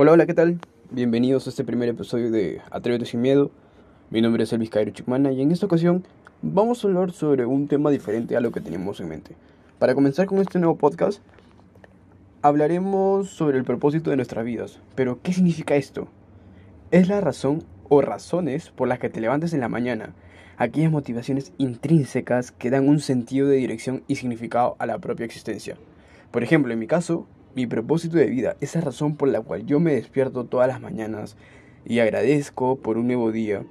[0.00, 0.60] Hola, hola, ¿qué tal?
[0.92, 3.50] Bienvenidos a este primer episodio de Atrévete sin miedo.
[4.10, 6.04] Mi nombre es Elvis Cairo Chicmana y en esta ocasión
[6.40, 9.34] vamos a hablar sobre un tema diferente a lo que teníamos en mente.
[9.80, 11.20] Para comenzar con este nuevo podcast,
[12.42, 14.78] hablaremos sobre el propósito de nuestras vidas.
[14.94, 16.06] Pero, ¿qué significa esto?
[16.92, 20.14] Es la razón o razones por las que te levantes en la mañana.
[20.58, 25.76] Aquellas motivaciones intrínsecas que dan un sentido de dirección y significado a la propia existencia.
[26.30, 27.26] Por ejemplo, en mi caso,
[27.58, 31.36] mi propósito de vida, esa razón por la cual yo me despierto todas las mañanas
[31.84, 33.64] y agradezco por un nuevo día,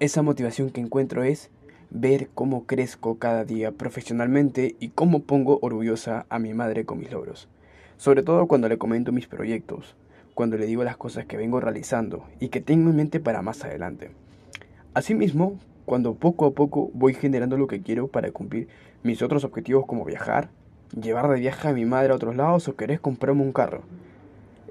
[0.00, 1.48] esa motivación que encuentro es
[1.90, 7.12] ver cómo crezco cada día profesionalmente y cómo pongo orgullosa a mi madre con mis
[7.12, 7.48] logros.
[7.96, 9.94] Sobre todo cuando le comento mis proyectos,
[10.34, 13.62] cuando le digo las cosas que vengo realizando y que tengo en mente para más
[13.62, 14.10] adelante.
[14.94, 18.66] Asimismo, cuando poco a poco voy generando lo que quiero para cumplir
[19.04, 20.50] mis otros objetivos como viajar,
[21.00, 23.82] llevar de viaje a mi madre a otros lados o querés comprarme un carro.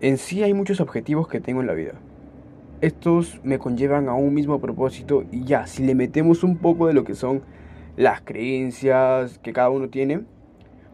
[0.02, 1.94] En sí hay muchos objetivos que tengo en la vida.
[2.82, 6.94] Estos me conllevan a un mismo propósito y ya, si le metemos un poco de
[6.94, 7.42] lo que son
[7.96, 10.22] las creencias que cada uno tiene,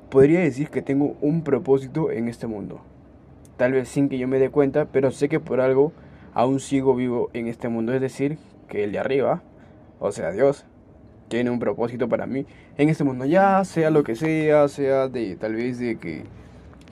[0.10, 2.80] podría decir que tengo un propósito en este mundo.
[3.58, 5.92] Tal vez sin que yo me dé cuenta, pero sé que por algo
[6.34, 9.44] aún sigo vivo en este mundo, es decir, que el de arriba,
[10.00, 10.66] o sea, Dios,
[11.34, 12.46] tiene un propósito para mí
[12.78, 16.22] en este mundo, ya sea lo que sea, sea de tal vez de que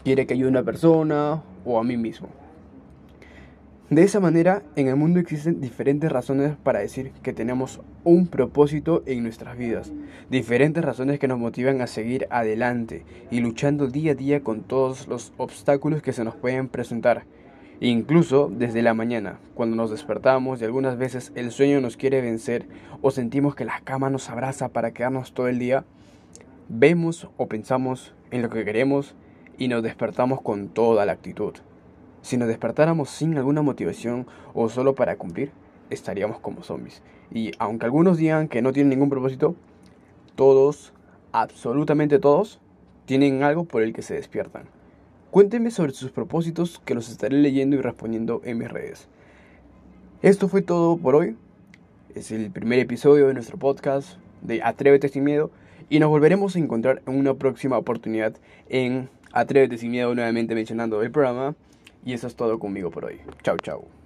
[0.04, 2.28] quiere que ayude a una persona o a mí mismo.
[3.92, 9.04] De esa manera, en el mundo existen diferentes razones para decir que tenemos un propósito
[9.06, 9.92] en nuestras vidas,
[10.32, 15.08] diferentes razones que nos motivan a seguir adelante y luchando día a día con todos
[15.08, 17.26] los obstáculos que se nos pueden presentar.
[17.84, 22.68] Incluso desde la mañana, cuando nos despertamos y algunas veces el sueño nos quiere vencer
[23.02, 25.84] o sentimos que la cama nos abraza para quedarnos todo el día,
[26.70, 29.16] vemos o pensamos en lo que queremos
[29.58, 31.56] y nos despertamos con toda la actitud.
[32.22, 35.52] Si nos despertáramos sin alguna motivación o solo para cumplir,
[35.90, 37.02] estaríamos como zombies.
[37.32, 39.56] Y aunque algunos digan que no tienen ningún propósito,
[40.36, 40.94] todos,
[41.32, 42.62] absolutamente todos,
[43.06, 44.66] tienen algo por el que se despiertan.
[45.32, 49.08] Cuéntenme sobre sus propósitos que los estaré leyendo y respondiendo en mis redes.
[50.22, 51.38] Esto fue todo por hoy.
[52.14, 55.50] Es el primer episodio de nuestro podcast de Atrévete sin miedo
[55.90, 58.36] y nos volveremos a encontrar en una próxima oportunidad
[58.68, 61.56] en Atrévete sin miedo nuevamente mencionando el programa.
[62.04, 63.22] Y eso es todo conmigo por hoy.
[63.42, 64.01] Chao, chao.